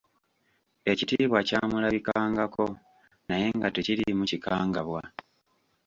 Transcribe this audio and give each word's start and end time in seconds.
Ekitiibwa 0.91 1.39
kyamulabikangako, 1.47 2.65
naye 3.27 3.47
nga 3.57 3.67
tekiriimu 3.75 4.23
kikangabwa. 4.31 5.01